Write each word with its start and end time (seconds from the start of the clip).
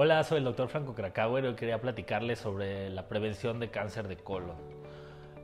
Hola, 0.00 0.22
soy 0.22 0.38
el 0.38 0.44
doctor 0.44 0.68
Franco 0.68 0.94
Krakauer 0.94 1.44
y 1.44 1.48
hoy 1.48 1.54
quería 1.54 1.80
platicarles 1.80 2.38
sobre 2.38 2.88
la 2.88 3.08
prevención 3.08 3.58
de 3.58 3.72
cáncer 3.72 4.06
de 4.06 4.16
colon, 4.16 4.56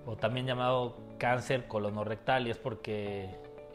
o 0.06 0.16
también 0.16 0.46
llamado 0.46 0.96
cáncer 1.18 1.66
colonorrectal, 1.66 2.46
y 2.46 2.50
es 2.50 2.58
porque 2.58 3.30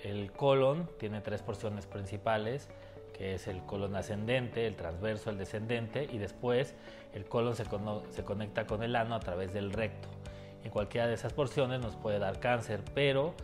el 0.05 0.31
colon 0.31 0.89
tiene 0.97 1.19
tres 1.19 1.41
porciones 1.41 1.85
principales, 1.85 2.69
que 3.13 3.35
es 3.35 3.49
el 3.49 3.61
colon 3.65 3.97
ascendente, 3.97 4.65
el 4.65 4.77
transverso, 4.77 5.29
el 5.29 5.37
descendente, 5.37 6.07
y 6.09 6.17
después 6.17 6.75
el 7.13 7.25
colon 7.25 7.57
se, 7.57 7.65
se 8.11 8.23
conecta 8.23 8.65
con 8.65 8.81
el 8.81 8.95
ano 8.95 9.15
a 9.15 9.19
través 9.19 9.53
del 9.53 9.73
recto. 9.73 10.07
En 10.63 10.71
cualquiera 10.71 11.07
de 11.07 11.15
esas 11.15 11.33
porciones 11.33 11.81
nos 11.81 11.97
puede 11.97 12.19
dar 12.19 12.39
cáncer, 12.39 12.83
pero 12.93 13.35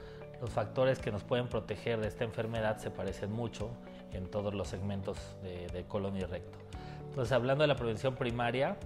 los 0.45 0.53
factores 0.53 0.99
que 0.99 1.11
nos 1.11 1.23
pueden 1.23 1.47
proteger 1.47 1.99
de 1.99 2.07
esta 2.07 2.23
enfermedad 2.23 2.77
se 2.77 2.91
parecen 2.91 3.31
mucho 3.31 3.71
en 4.13 4.29
todos 4.29 4.53
los 4.53 4.67
segmentos 4.67 5.17
de 5.41 5.85
colon 5.87 6.15
y 6.17 6.21
recto. 6.21 6.59
Entonces, 7.15 7.31
hablando 7.31 7.63
de 7.63 7.67
la 7.69 7.75
prevención 7.75 8.13
primaria, 8.13 8.77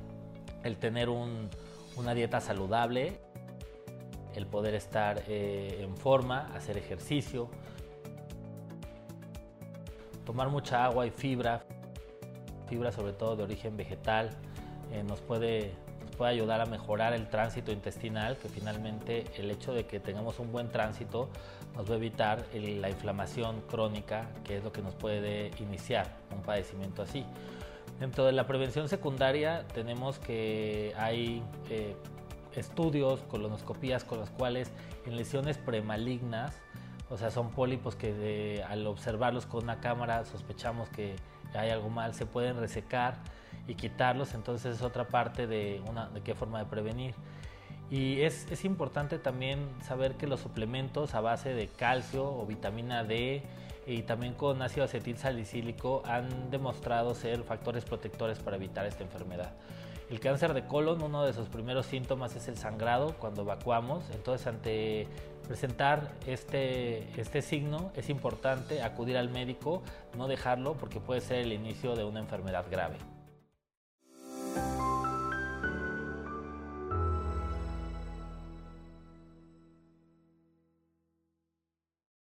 el 0.63 0.77
tener 0.77 1.09
una 1.09 2.13
dieta 2.13 2.39
saludable, 2.39 3.19
el 4.35 4.45
poder 4.45 4.75
estar 4.75 5.23
eh, 5.27 5.79
en 5.81 5.97
forma, 5.97 6.49
hacer 6.55 6.77
ejercicio, 6.77 7.49
tomar 10.25 10.49
mucha 10.49 10.85
agua 10.85 11.05
y 11.07 11.09
fibra, 11.09 11.63
fibra 12.67 12.91
sobre 12.91 13.13
todo 13.13 13.35
de 13.35 13.43
origen 13.43 13.75
vegetal, 13.75 14.29
eh, 14.93 15.03
nos, 15.03 15.21
puede, 15.21 15.71
puede 16.19 16.33
ayudar 16.33 16.59
a 16.59 16.65
mejorar 16.65 17.13
el 17.13 17.29
tránsito 17.29 17.71
intestinal, 17.71 18.35
que 18.35 18.49
finalmente 18.49 19.23
el 19.37 19.49
hecho 19.49 19.73
de 19.73 19.85
que 19.85 20.01
tengamos 20.01 20.37
un 20.39 20.51
buen 20.51 20.67
tránsito 20.67 21.29
nos 21.77 21.89
va 21.89 21.93
a 21.93 21.97
evitar 21.97 22.45
la 22.53 22.89
inflamación 22.89 23.61
crónica, 23.61 24.27
que 24.43 24.57
es 24.57 24.63
lo 24.65 24.73
que 24.73 24.81
nos 24.81 24.95
puede 24.95 25.51
iniciar 25.61 26.17
un 26.35 26.41
padecimiento 26.41 27.03
así. 27.03 27.25
Dentro 28.01 28.25
de 28.25 28.33
la 28.33 28.47
prevención 28.47 28.89
secundaria 28.89 29.65
tenemos 29.73 30.19
que 30.19 30.93
hay 30.97 31.41
eh, 31.69 31.95
estudios, 32.53 33.21
colonoscopías 33.29 34.03
con 34.03 34.19
los 34.19 34.29
cuales 34.29 34.73
en 35.05 35.15
lesiones 35.15 35.57
premalignas, 35.57 36.53
o 37.09 37.17
sea, 37.17 37.31
son 37.31 37.51
pólipos 37.51 37.95
que 37.95 38.61
al 38.67 38.85
observarlos 38.87 39.45
con 39.45 39.63
una 39.63 39.79
cámara 39.79 40.25
sospechamos 40.25 40.89
que 40.89 41.15
hay 41.53 41.69
algo 41.69 41.89
mal, 41.89 42.13
se 42.13 42.25
pueden 42.25 42.59
resecar 42.59 43.15
y 43.69 43.75
quitarlos, 43.75 44.33
entonces 44.33 44.77
es 44.77 44.81
otra 44.81 45.07
parte 45.07 45.45
de, 45.45 45.81
una, 45.87 46.09
de 46.09 46.21
qué 46.21 46.33
forma 46.33 46.59
de 46.59 46.65
prevenir. 46.65 47.13
Y 47.91 48.21
es, 48.21 48.51
es 48.51 48.65
importante 48.65 49.19
también 49.19 49.69
saber 49.83 50.15
que 50.15 50.27
los 50.27 50.39
suplementos 50.39 51.13
a 51.13 51.21
base 51.21 51.53
de 51.53 51.67
calcio 51.67 52.25
o 52.25 52.45
vitamina 52.45 53.03
D 53.03 53.43
y 53.85 54.01
también 54.03 54.33
con 54.33 54.61
ácido 54.61 54.85
acetil 54.85 55.17
salicílico 55.17 56.01
han 56.05 56.49
demostrado 56.49 57.13
ser 57.13 57.43
factores 57.43 57.85
protectores 57.85 58.39
para 58.39 58.57
evitar 58.57 58.85
esta 58.85 59.03
enfermedad. 59.03 59.51
El 60.09 60.19
cáncer 60.19 60.55
de 60.55 60.65
colon, 60.65 61.03
uno 61.03 61.23
de 61.23 61.33
sus 61.33 61.47
primeros 61.49 61.85
síntomas 61.85 62.35
es 62.35 62.47
el 62.47 62.57
sangrado 62.57 63.15
cuando 63.19 63.43
evacuamos, 63.43 64.03
entonces 64.11 64.47
ante 64.47 65.07
presentar 65.47 66.11
este, 66.25 67.09
este 67.19 67.43
signo 67.43 67.91
es 67.95 68.09
importante 68.09 68.81
acudir 68.81 69.17
al 69.17 69.29
médico, 69.29 69.83
no 70.17 70.27
dejarlo 70.27 70.73
porque 70.73 70.99
puede 70.99 71.21
ser 71.21 71.39
el 71.39 71.53
inicio 71.53 71.95
de 71.95 72.03
una 72.03 72.19
enfermedad 72.19 72.65
grave. 72.71 72.97